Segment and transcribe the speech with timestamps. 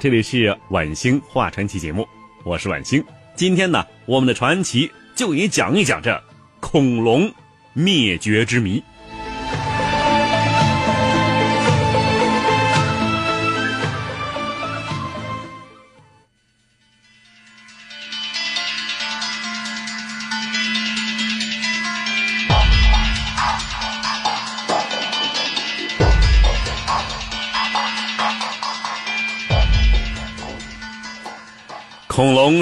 [0.00, 2.06] 这里是晚星话传奇节目，
[2.44, 3.04] 我是晚星。
[3.34, 6.22] 今天呢，我们的传奇就以讲一讲这
[6.60, 7.28] 恐龙
[7.72, 8.80] 灭绝之谜。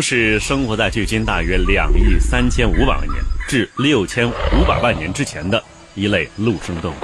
[0.08, 5.60] 是生活在距今大约两亿三千五百万年至六千五百万年之前的
[5.96, 6.96] 一类陆生动物，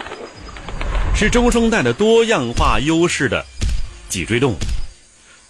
[1.12, 3.44] 是中生代的多样化优势的
[4.08, 4.56] 脊椎动物。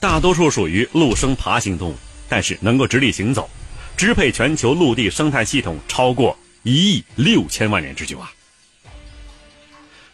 [0.00, 3.50] 大多数属于陆生爬行动物，但是能够直立行走，
[3.98, 8.32] 支配全球陆地生态系统超过一亿六千万年之久啊！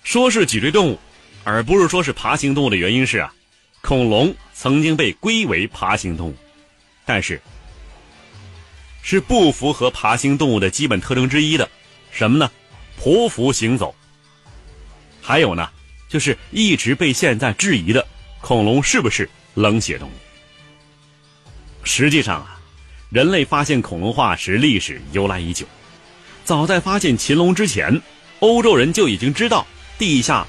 [0.02, 0.98] 说是脊椎动物，
[1.44, 3.32] 而不是说是爬行动物的原因是啊，
[3.80, 6.34] 恐龙曾经被归为爬行动物。
[7.08, 7.40] 但是，
[9.00, 11.66] 是不符合爬行动物的基本特征之一的，
[12.10, 12.50] 什么呢？
[13.00, 13.94] 匍匐行走。
[15.22, 15.70] 还有呢，
[16.06, 18.06] 就是一直被现在质疑的
[18.42, 20.12] 恐龙是不是冷血动物？
[21.82, 22.60] 实际上啊，
[23.08, 25.64] 人类发现恐龙化石历史由来已久，
[26.44, 28.02] 早在发现禽龙之前，
[28.40, 29.66] 欧洲人就已经知道
[29.96, 30.46] 地下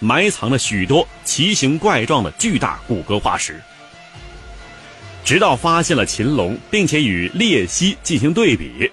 [0.00, 3.62] 埋藏了许多奇形怪状的巨大骨骼化石。
[5.26, 8.88] 直到发现了禽龙，并且与鬣蜥进行对比，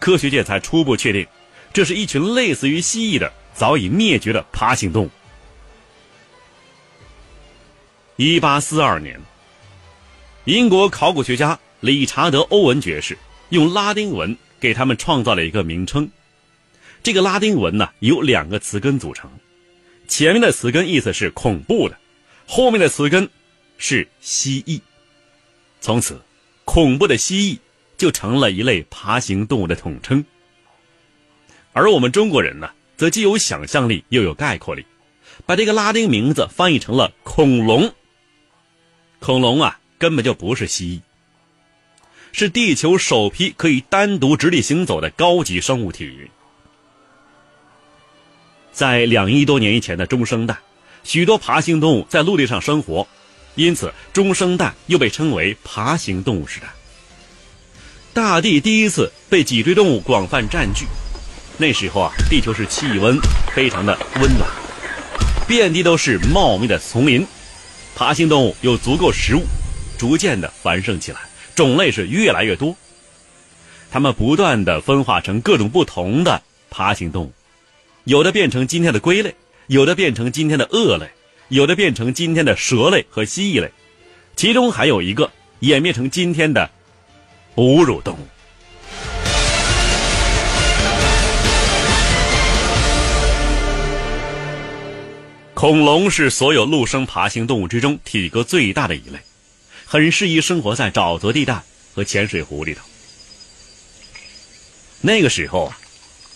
[0.00, 1.24] 科学界才初步确定，
[1.72, 5.10] 这是一群类似于蜥蜴的早已灭绝的爬行动物。
[8.16, 9.16] 一八四二年，
[10.44, 13.16] 英国考古学家理查德·欧文爵士
[13.50, 16.10] 用拉丁文给他们创造了一个名称。
[17.00, 19.30] 这个拉丁文呢，由两个词根组成，
[20.08, 21.96] 前面的词根意思是恐怖的，
[22.44, 23.28] 后面的词根
[23.78, 24.80] 是蜥蜴。
[25.86, 26.20] 从此，
[26.64, 27.60] 恐怖的蜥蜴
[27.96, 30.24] 就成了一类爬行动物的统称。
[31.72, 34.84] 而我们中国人呢，则既有想象力又有概括力，
[35.46, 37.94] 把这个拉丁名字翻译成了恐龙。
[39.20, 41.00] 恐龙啊，根本就不是蜥蜴，
[42.32, 46.28] 是地球首批可以单独直立行走的高级生物体。
[48.72, 50.58] 在两亿多年以前的中生代，
[51.04, 53.06] 许多爬行动物在陆地上生活。
[53.56, 56.68] 因此，中生代又被称为爬行动物时代。
[58.12, 60.86] 大地第一次被脊椎动物广泛占据，
[61.58, 63.18] 那时候啊，地球是气温
[63.54, 64.48] 非常的温暖，
[65.48, 67.26] 遍地都是茂密的丛林，
[67.94, 69.42] 爬行动物有足够食物，
[69.98, 71.18] 逐渐的繁盛起来，
[71.54, 72.76] 种类是越来越多。
[73.90, 77.32] 它们不断的分化成各种不同的爬行动物，
[78.04, 79.34] 有的变成今天的龟类，
[79.66, 81.08] 有的变成今天的鳄类。
[81.48, 83.70] 有的变成今天的蛇类和蜥蜴类，
[84.34, 85.30] 其中还有一个
[85.60, 86.68] 演变成今天的
[87.54, 88.26] 哺乳动物。
[95.54, 99.18] 恐龙是所有陆生爬行动物之中体格最大的一类，
[99.86, 101.62] 很适宜生活在沼泽地带
[101.94, 102.82] 和浅水湖里头。
[105.00, 105.78] 那个时候啊，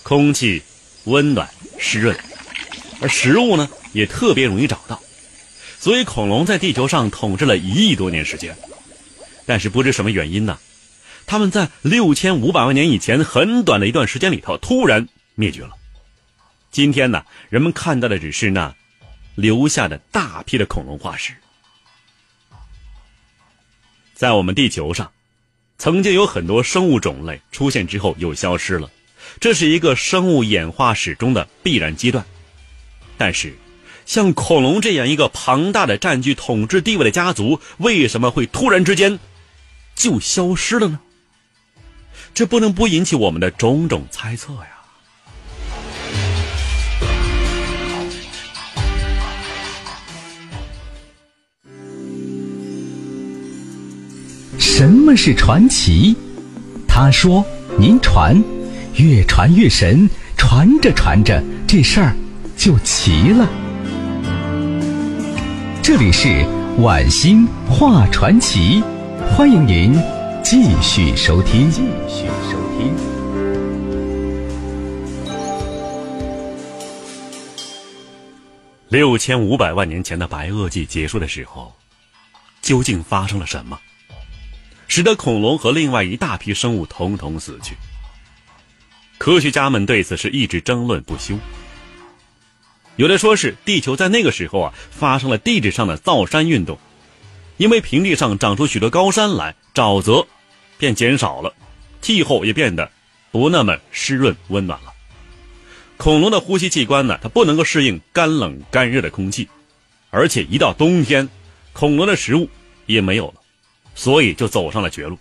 [0.04, 0.62] 空气
[1.04, 1.48] 温暖
[1.78, 2.16] 湿润，
[3.00, 3.68] 而食物呢？
[3.92, 5.02] 也特别容易找到，
[5.78, 8.56] 所以恐龙在地球上统治了一亿多年时间。
[9.46, 10.58] 但是不知什么原因呢，
[11.26, 15.70] 他们在六千五百万年以前很短的一段时间里头突然灭绝了。
[16.70, 18.72] 今天呢，人们看到的只是那
[19.34, 21.32] 留下的大批的恐龙化石。
[24.14, 25.10] 在我们地球上，
[25.78, 28.88] 曾经有很多生物种类出现之后又消失了，
[29.40, 32.24] 这是一个生物演化史中的必然阶段。
[33.20, 33.52] 但是
[34.06, 39.18] 像恐龙这样一个庞大的占据统治地位的家族为什么会突然之间
[39.94, 40.98] 就消失了呢？
[42.32, 44.68] 这不能不引起我们的种种猜测呀。
[54.58, 56.16] 什么是传奇？
[56.88, 57.44] 他说
[57.78, 58.42] 您传
[58.94, 60.08] 越传越神
[60.38, 62.16] 传着传着这事儿
[62.60, 63.48] 就齐了。”
[65.82, 66.44] 这里是
[66.76, 68.82] 晚星话传奇，
[69.30, 69.94] 欢迎您
[70.44, 71.70] 继续收听。
[71.70, 72.94] 继续收听。
[78.90, 81.74] 六千五百万年前的白垩纪结束的时候，
[82.60, 83.80] 究竟发生了什么，
[84.86, 87.74] 使得恐龙和另外一大批生物统统死去？
[89.16, 91.38] 科学家们对此是一直争论不休。
[93.00, 96.78] 有的说是地球在那个时候啊发生了地质上的造山运动，
[97.56, 100.26] 因为平地上长出许多高山来，沼泽
[100.76, 101.50] 便减少了，
[102.02, 102.90] 气候也变得
[103.30, 104.92] 不那么湿润温暖了。
[105.96, 109.48] 恐龙的呼吸器官呢，它不能够适应干冷干热的空气，
[110.10, 111.26] 而且一到冬天，
[111.72, 112.46] 恐龙的食物
[112.84, 113.34] 也没有了，
[113.94, 115.18] 所以就走上了绝路。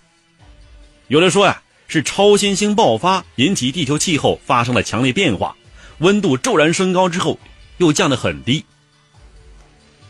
[1.08, 5.56] 有的说呀，是超新星爆发引起地球气候发生了强烈变化，
[6.00, 7.40] 温度骤然升高之后
[7.80, 8.64] 又降得很低。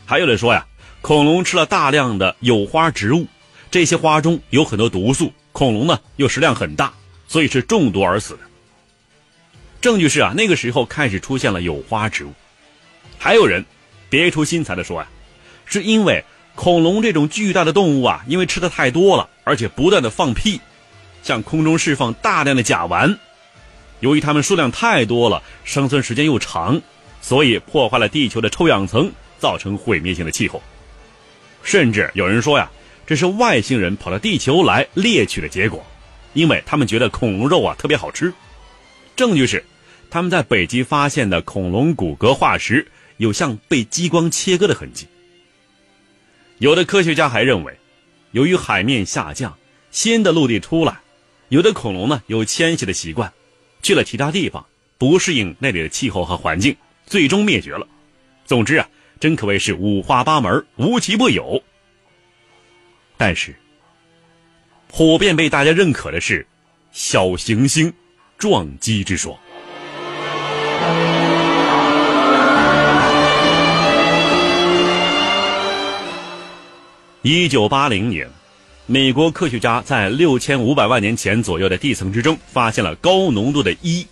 [0.06, 0.66] 还有人说呀，
[1.02, 3.26] 恐龙吃了大量的有花植物，
[3.72, 6.94] 这些花中有很多毒素，恐龙呢又食量很大，
[7.28, 8.40] 所以是中毒而死的。
[9.82, 12.34] 证据是啊，那个时候开始出现了有花植物。
[13.18, 13.66] 还有人
[14.10, 15.08] 别出心裁的说啊，
[15.66, 16.24] 是因为
[16.56, 20.60] 恐龙这种巨大的动物啊，因为吃的太多了，而且不断的放屁，
[21.24, 23.18] 向空中释放大量的甲烷。
[24.00, 26.82] 由于它们数量太多了，生存时间又长，
[27.22, 30.62] 所以破坏了地球的臭氧层，造成毁灭性的气候。
[31.64, 32.72] 甚至有人说呀，
[33.06, 35.86] 这是外星人跑到地球来猎取的结果，
[36.34, 38.34] 因为他们觉得恐龙肉啊特别好吃。
[39.16, 39.64] 证据是，
[40.10, 42.88] 他们在北极发现的恐龙骨骼化石
[43.18, 45.06] 有像被激光切割的痕迹。
[46.60, 47.78] 有的科学家还认为，
[48.32, 49.58] 由于海面下降，
[49.92, 51.00] 新的陆地出来，
[51.50, 53.32] 有的恐龙呢有迁徙的习惯，
[53.82, 54.66] 去了其他地方，
[54.98, 56.76] 不适应那里的气候和环境，
[57.10, 57.86] 最终灭绝了。
[58.46, 58.88] 总之啊，
[59.20, 61.62] 真可谓是五花八门，无奇不有。
[63.18, 63.54] 但是，
[64.88, 66.48] 普遍被大家认可的是
[66.94, 67.92] 小行星。
[68.38, 69.38] 撞击之说。
[77.22, 78.26] 一九八零年，
[78.86, 84.08] 美国科学家在六千五百万年前左右的地层之中发现了高浓度的铱，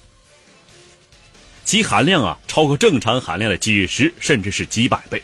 [1.67, 5.21] 其含量啊超过正常含量的几十甚至是几百倍。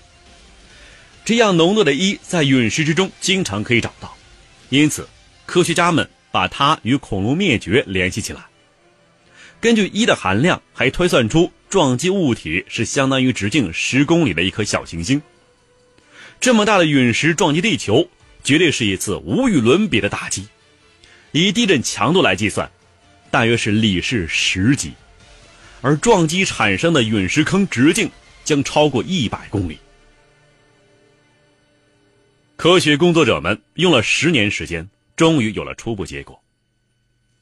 [1.24, 4.14] 这样浓度的铱在陨石之中经常可以找到，
[4.68, 5.08] 因此
[5.46, 8.42] 科学家们把它与恐龙灭绝联系起来。
[9.62, 15.22] 根据一的含量，还推算出撞击物体是相当于直径十公里的一颗小行星。
[16.42, 18.10] 这么大的陨石撞击地球，
[18.44, 20.46] 绝对是一次无与伦比的打击。
[21.32, 22.70] 以地震强度来计算，
[23.32, 24.92] 大约是里氏十级，
[25.84, 28.10] 而撞击产生的陨石坑直径
[28.46, 29.78] 将超过一百公里。
[32.56, 36.42] 科学工作者们用了十年时间，终于有了初步结果。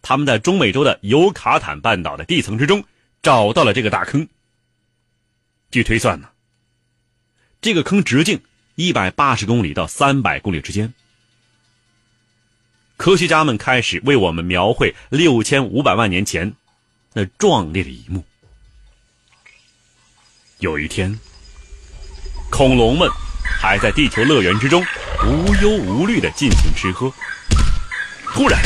[0.01, 2.83] 他们在中美洲的尤卡坦半岛的地层之中
[3.21, 4.27] 找到了这个大坑。
[5.69, 6.27] 据推算呢，
[7.61, 8.41] 这个坑直径
[8.73, 10.91] 一百八十公里到三百公里之间。
[12.97, 16.51] 科学家们开始为我们描绘六千五百万年前
[17.13, 18.23] 那壮烈的一幕。
[20.61, 21.19] 有一天，
[22.51, 23.09] 恐龙们
[23.59, 24.85] 还在地球乐园之中
[25.25, 27.11] 无忧无虑的进行吃喝，
[28.27, 28.59] 突然。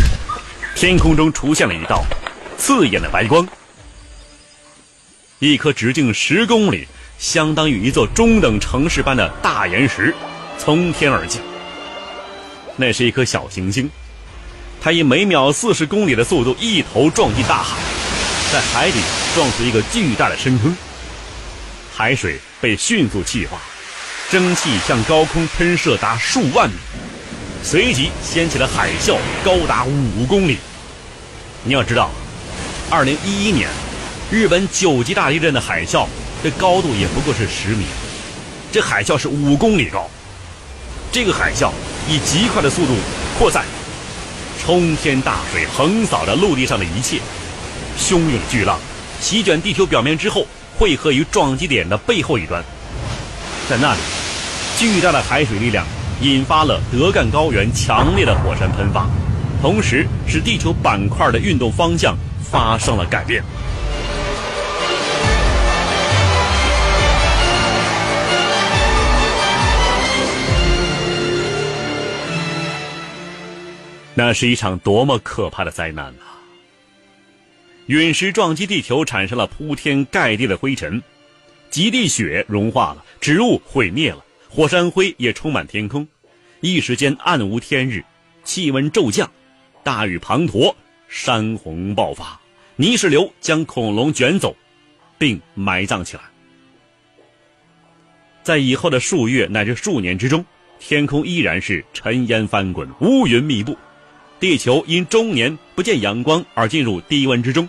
[0.76, 2.04] 天空中出现了一道
[2.58, 3.48] 刺眼的白光，
[5.40, 6.86] 一颗直径十公里、
[7.18, 10.14] 相当于一座中等城市般的大岩石
[10.58, 11.42] 从天而降。
[12.76, 13.90] 那是一颗小行星，
[14.82, 17.78] 它以每秒四十公里的速度一头撞进大海，
[18.52, 19.00] 在海底
[19.34, 20.76] 撞出一个巨大的深坑。
[21.98, 23.58] 海水被迅速气化，
[24.30, 26.76] 蒸汽向高空喷射达数万米。
[27.64, 30.58] 随即掀起了海啸，高达五公里。
[31.64, 32.12] 你要知道，
[32.90, 33.70] 二零一一年
[34.30, 36.06] 日本九级大地震的海啸，
[36.44, 37.86] 这高度也不过是十米，
[38.74, 40.10] 这海啸是五公里高。
[41.14, 41.72] 这个海啸
[42.10, 42.94] 以极快的速度
[43.40, 43.64] 扩散，
[44.62, 47.22] 冲天大水横扫着陆地上的一切，
[47.98, 48.78] 汹涌巨浪
[49.22, 50.46] 席卷地球表面之后，
[50.78, 52.64] 汇合于撞击点的背后一端，
[53.70, 54.00] 在那里，
[54.78, 55.86] 巨大的海水力量。
[56.22, 59.06] 引发了德干高原强烈的火山喷发，
[59.62, 63.44] 同时使地球板块的运动方向发生了改变。
[74.14, 76.35] 那是一场多么可怕的灾难啊！
[77.88, 81.02] 陨石撞击地球，产生了铺天盖地的灰尘，
[81.70, 86.08] 极地雪融化了，植物毁灭了，火山灰也充满天空，
[86.62, 88.04] 一时间暗无天日，
[88.44, 89.30] 气温骤降，
[89.84, 90.74] 大雨滂沱，
[91.08, 92.40] 山洪爆发，
[92.76, 94.56] 泥石流将恐龙卷走，
[95.20, 96.24] 并埋葬起来。
[98.42, 100.44] 在以后的数月乃至数年之中，
[100.80, 103.78] 天空依然是尘烟翻滚，乌云密布。
[104.40, 107.68] 地球因终年不见阳光而进入低温之中，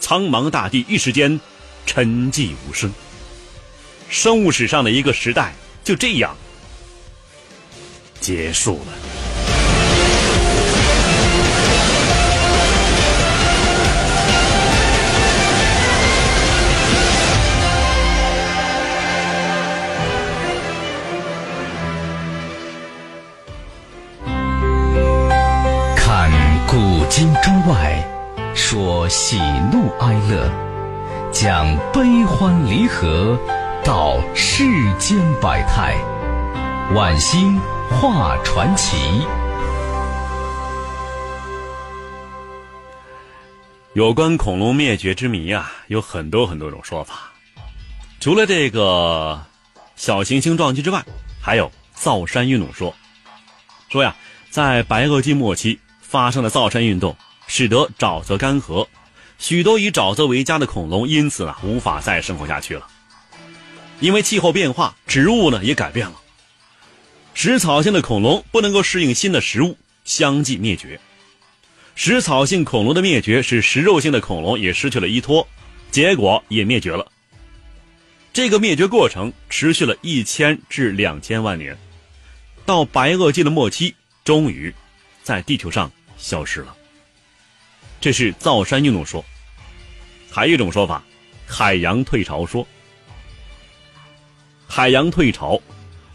[0.00, 1.38] 苍茫大地一时间
[1.86, 2.92] 沉寂无声。
[4.08, 6.36] 生物史上的一个时代就这样
[8.20, 9.07] 结束了。
[29.08, 29.38] 喜
[29.72, 30.50] 怒哀乐，
[31.32, 33.38] 讲悲欢离合，
[33.82, 34.64] 道世
[34.98, 35.96] 间百态，
[36.94, 38.96] 晚星画传奇。
[43.94, 47.32] 有关恐龙灭绝之谜啊，有很多很多种说法。
[48.20, 49.42] 除了这个
[49.96, 51.02] 小行星撞击之外，
[51.40, 52.94] 还有造山运动说，
[53.88, 54.14] 说呀，
[54.50, 55.80] 在白垩纪末期。
[56.00, 57.14] 发生的造山运动，
[57.48, 58.86] 使得沼泽干涸，
[59.38, 62.86] 许多以沼泽为家的恐龙因此呢无法再生活下去了。
[64.00, 66.16] 因为气候变化，植物呢也改变了，
[67.34, 71.00] 食草性的恐龙不能够适应新的食物，相继灭绝。
[71.94, 75.46] 食草性恐龙的灭绝，使食肉性的恐龙也失去了依托，
[75.90, 77.06] 结果也灭绝了。
[78.32, 81.76] 这个灭绝过程持续了一千至两千万年，
[82.64, 84.72] 到白垩纪的末期，终于
[85.22, 85.90] 在地球上。
[86.20, 86.76] 消失了，
[88.00, 89.24] 这是造山运动说。
[90.30, 91.02] 还有一种说法，
[91.46, 92.66] 海洋退潮说。
[94.66, 95.60] 海洋退潮，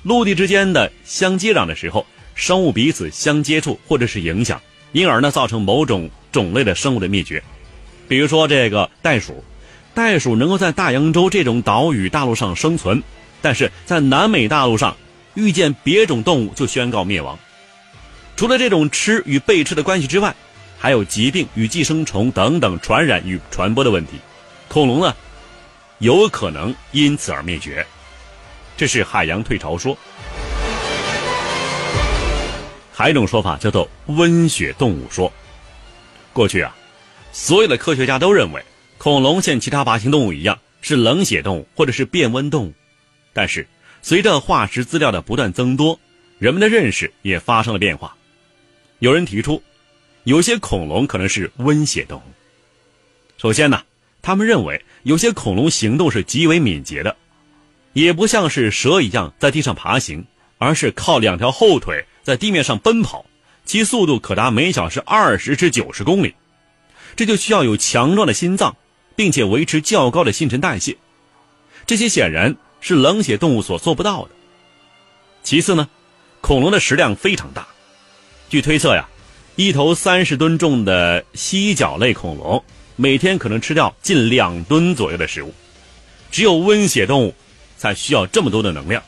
[0.04, 4.62] 陆地之间的相接壤的时候，生物彼此相接触或者是影响，
[4.92, 7.44] 因而呢造成某种种类的生物的灭绝。
[8.08, 9.44] 比如说这个袋鼠，
[9.96, 13.02] 袋鼠能够在大洋洲这种岛屿大陆上生存，
[13.42, 14.96] 但是在南美大陆上
[15.34, 17.38] 遇见别种动物就宣告灭亡。
[18.36, 20.36] 除了这种吃与被吃的关系之外，
[20.84, 24.20] 还有疾病与寄生虫等等传染与传播的问题。
[24.68, 25.16] 恐龙呢，
[26.00, 27.88] 有可能因此而灭绝。
[28.76, 29.98] 这是海洋退潮说。
[32.92, 35.32] 还有一种说法叫做温血动物说。
[36.34, 36.76] 过去啊，
[37.32, 38.62] 所有的科学家都认为
[38.98, 42.74] 恐龙像其他爬行动物一样是冷血动物或者是变温动物。
[43.32, 43.66] 但是
[44.02, 45.98] 随着化石资料的不断增多，
[46.40, 48.14] 人们的认识也发生了变化。
[49.00, 49.64] 有人提出，
[50.24, 52.24] 有些恐龙可能是温血动物。
[53.38, 53.84] 首先呢，
[54.22, 57.16] 他们认为有些恐龙行动是极为敏捷的，
[57.92, 60.26] 也不像是蛇一样在地上爬行，
[60.58, 63.26] 而是靠两条后腿在地面上奔跑，
[63.66, 66.34] 其速度可达每小时二十至九十公里。
[67.16, 68.76] 这就需要有强壮的心脏，
[69.16, 70.98] 并且维持较高的新陈代谢，
[71.86, 74.30] 这些显然是冷血动物所做不到的。
[75.44, 75.90] 其次呢，
[76.40, 77.68] 恐龙的食量非常大。
[78.50, 79.08] 据推测呀，
[79.56, 82.64] 一头三十吨重的犀角类恐龙
[82.96, 85.54] 每天可能吃掉近两吨左右的食物，
[86.32, 87.36] 只有温血动物
[87.78, 89.04] 才需要这么多的能量。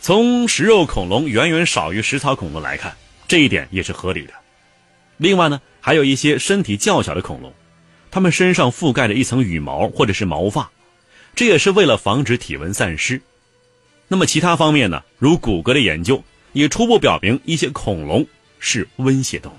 [0.00, 4.32] 从食肉恐龙远远少于食草恐龙来看，这一点也是合理的。
[5.16, 7.52] 另外呢，还有一些身体较小的恐龙，
[8.08, 10.70] 它们身上覆盖着一层羽毛或者是毛发，
[11.34, 13.20] 这也是为了防止体温散失。
[14.06, 16.22] 那么其他方面呢，如骨骼的研究。
[16.52, 18.26] 也初步表明，一些恐龙
[18.58, 19.56] 是温血动物。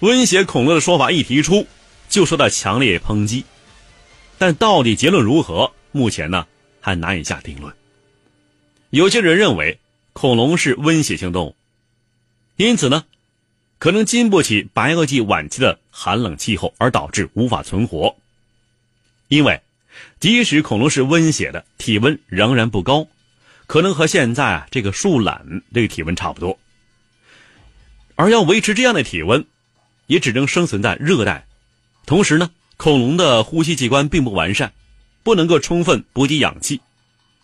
[0.00, 1.66] 温血恐龙的说法一提出，
[2.08, 3.44] 就受到强烈抨击。
[4.38, 6.46] 但到底结论如何，目前呢
[6.80, 7.74] 还难以下定论。
[8.90, 9.78] 有些人认为
[10.12, 11.56] 恐龙是温血性动物，
[12.56, 13.04] 因此呢，
[13.78, 18.16] 可能经不起白垩纪晚期的寒冷气候，而导致无法存活。
[19.26, 19.60] 因为
[20.20, 23.06] 即使恐龙是温血的，体温仍然不高。
[23.68, 26.58] 可能和现在啊这个树懒这个体温差不多，
[28.16, 29.44] 而要维持这样的体温，
[30.06, 31.46] 也只能生存在热带。
[32.06, 34.72] 同时呢，恐龙的呼吸器官并不完善，
[35.22, 36.80] 不能够充分补给氧气，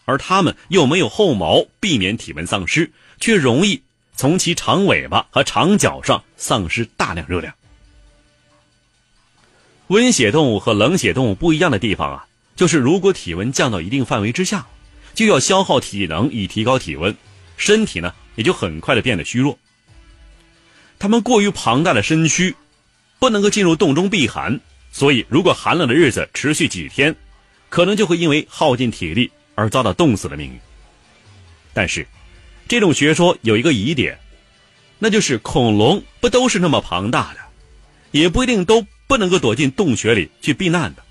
[0.07, 2.91] 而它们又没有后毛避免体温丧失，
[3.21, 3.83] 却容易
[4.17, 7.55] 从其长尾巴和长脚上丧失大量热量。
[9.89, 12.27] 温血动物和冷血动物不一样的地方啊，
[12.57, 14.67] 就是如果体温降到一定范围之下。
[15.15, 17.17] 就要消耗体能以提高体温，
[17.57, 19.59] 身体呢也就很快的变得虚弱。
[20.99, 22.55] 它们过于庞大的身躯，
[23.19, 27.15] 不能够进入洞中避寒，所以如果寒冷的日子持续几天，
[27.69, 30.59] 可能就会因为耗尽体力而遭到冻死的命运。
[31.73, 32.07] 但是，
[32.69, 34.19] 这种学说有一个疑点，
[34.99, 37.41] 那就是恐龙不都是那么庞大的，
[38.13, 41.03] 也不一定都不能够躲进洞穴里去避难的，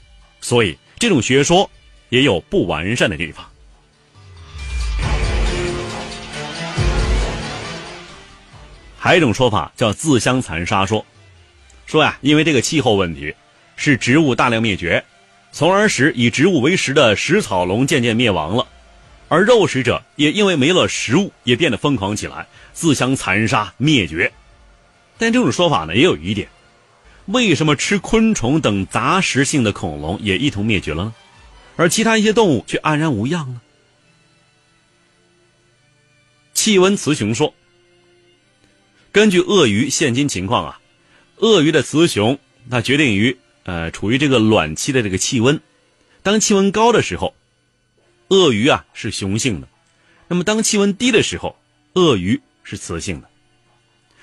[0.42, 1.70] 所以这种学说
[2.10, 3.46] 也有不完善的地方。
[9.04, 11.06] 还有一种说法叫自相残杀说，
[11.86, 13.36] 说呀，因为这个气候问题，
[13.76, 15.04] 是植物大量灭绝，
[15.52, 18.66] 从而使以植物为食的食草龙渐渐灭亡了，
[19.28, 24.32] 而肉食者也因为没了食物，也变得疯狂起来，自相残杀灭绝。
[25.18, 26.48] 但这种说法呢，也有疑点：
[27.26, 31.14] 为什么吃昆虫等杂食性的恐龙也一同灭绝了呢？
[31.76, 33.60] 而其他一些动物却安然无恙呢？
[36.54, 37.54] 气温雌雄说。
[39.14, 40.82] 根据鳄鱼现今情况啊，
[41.38, 45.62] 鳄鱼的雌雄那决定于呃处于这个卵期的这个气温。
[46.24, 47.36] 当气温高的时候，
[48.30, 49.68] 鳄鱼啊是雄性的；
[50.28, 51.56] 那么当气温低的时候，
[51.94, 53.30] 鳄鱼是雌性的。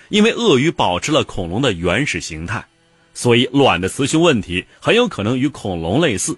[0.09, 2.67] 因为鳄鱼保持了恐龙的原始形态，
[3.15, 6.37] 所以卵的雌雄问题很有可能与恐龙类似。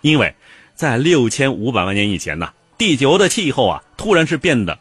[0.00, 0.34] 因为
[0.74, 4.80] 在六千五百万年以前呢，地球的气候啊突然是变得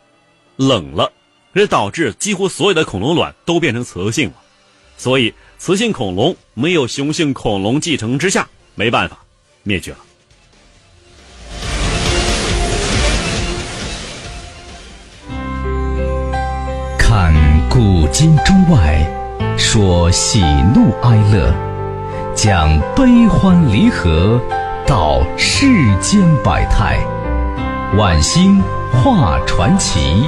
[0.55, 1.13] 冷了。
[1.55, 4.36] 这导致几乎所有的恐龙卵都变成雌性了，
[4.98, 9.19] 所以雌性恐龙没有雄性恐龙继承之下，没办法
[9.62, 9.98] 灭绝了。
[16.98, 17.31] 看
[17.69, 19.05] 古今中外，
[19.55, 20.41] 说喜
[20.74, 21.53] 怒哀乐，
[22.36, 24.41] 讲悲欢离合，
[24.88, 25.67] 道世
[26.01, 26.98] 间百态，
[27.96, 28.59] 晚星
[28.92, 30.27] 画传奇。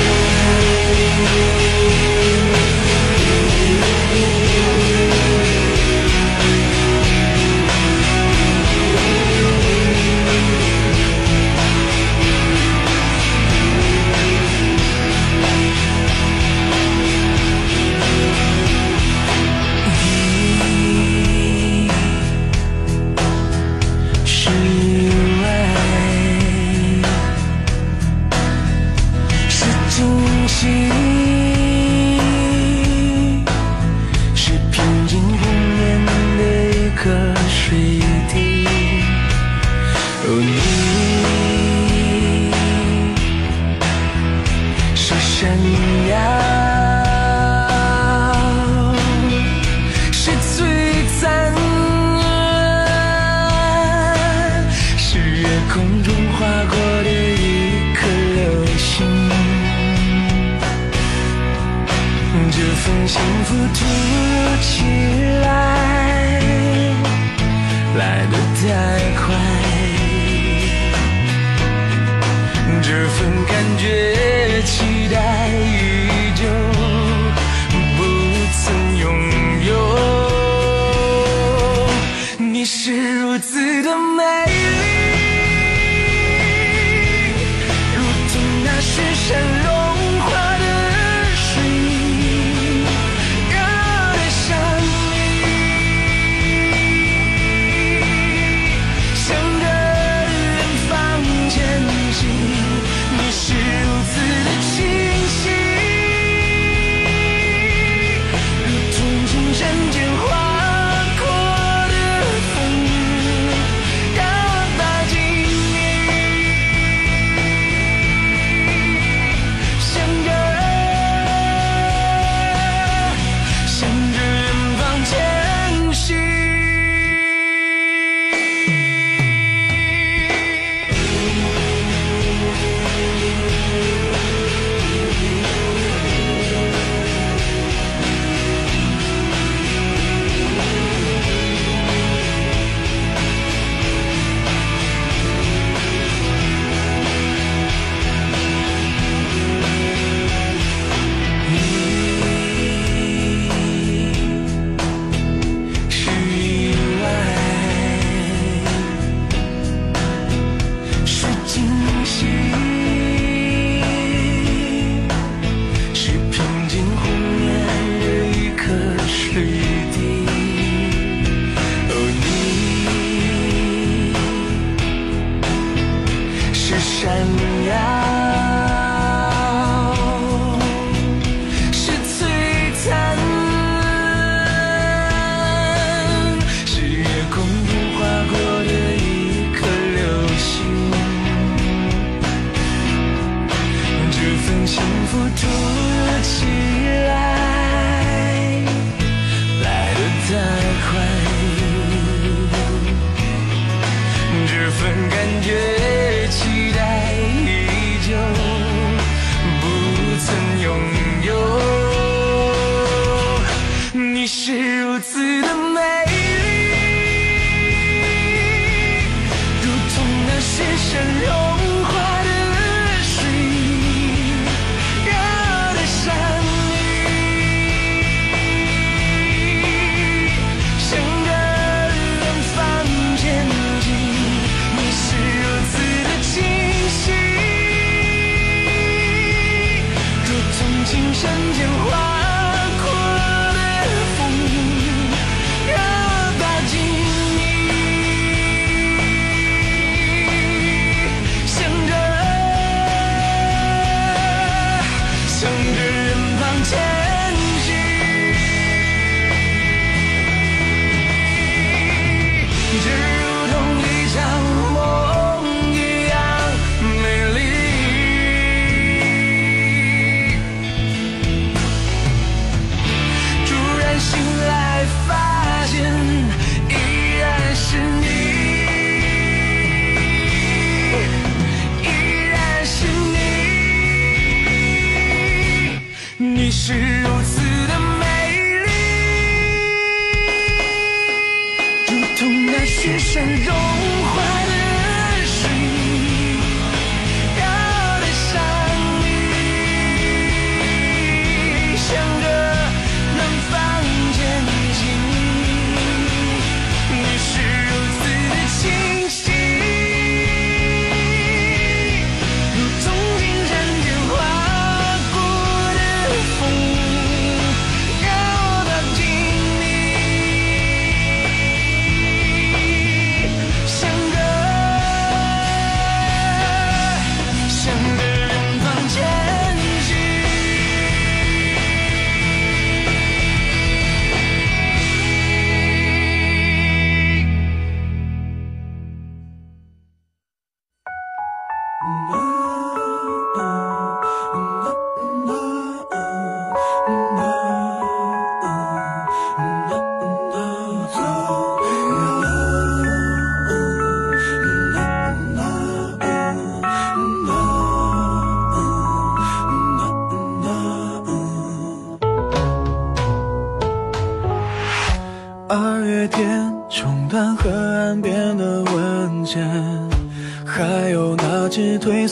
[63.11, 64.30] 幸福图。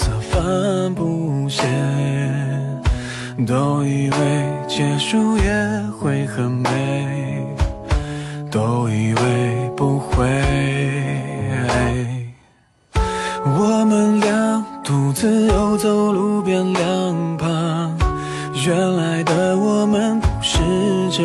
[0.09, 1.61] 色帆布鞋，
[3.45, 4.17] 都以为
[4.67, 5.43] 结束也
[5.99, 7.45] 会很美，
[8.49, 10.25] 都以为不会。
[13.45, 17.95] 我们俩独自游走路边两旁，
[18.65, 20.59] 原来的我们不是
[21.11, 21.23] 这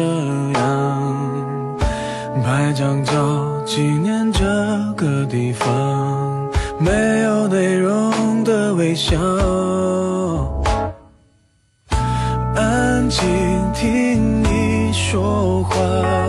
[0.59, 1.79] 样，
[2.45, 3.15] 拍张照
[3.65, 4.45] 纪念这
[4.95, 5.67] 个地方，
[6.79, 8.14] 没有内容。
[8.95, 9.21] 想
[12.55, 13.27] 安静
[13.75, 16.24] 听你说话。